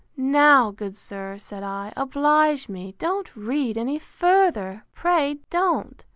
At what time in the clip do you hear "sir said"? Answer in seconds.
0.95-1.61